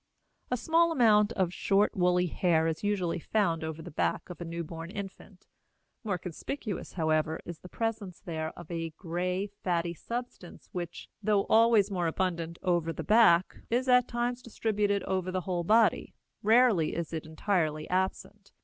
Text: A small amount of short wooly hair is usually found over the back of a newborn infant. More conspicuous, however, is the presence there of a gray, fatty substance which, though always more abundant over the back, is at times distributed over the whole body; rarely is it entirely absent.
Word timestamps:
A 0.49 0.57
small 0.57 0.91
amount 0.91 1.31
of 1.33 1.53
short 1.53 1.95
wooly 1.95 2.25
hair 2.25 2.65
is 2.65 2.83
usually 2.83 3.19
found 3.19 3.63
over 3.63 3.83
the 3.83 3.91
back 3.91 4.31
of 4.31 4.41
a 4.41 4.45
newborn 4.45 4.89
infant. 4.89 5.45
More 6.03 6.17
conspicuous, 6.17 6.93
however, 6.93 7.39
is 7.45 7.59
the 7.59 7.69
presence 7.69 8.19
there 8.19 8.49
of 8.57 8.71
a 8.71 8.89
gray, 8.97 9.45
fatty 9.63 9.93
substance 9.93 10.69
which, 10.71 11.07
though 11.21 11.43
always 11.51 11.91
more 11.91 12.07
abundant 12.07 12.57
over 12.63 12.91
the 12.91 13.03
back, 13.03 13.57
is 13.69 13.87
at 13.87 14.07
times 14.07 14.41
distributed 14.41 15.03
over 15.03 15.29
the 15.31 15.41
whole 15.41 15.63
body; 15.63 16.15
rarely 16.41 16.95
is 16.95 17.13
it 17.13 17.27
entirely 17.27 17.87
absent. 17.91 18.53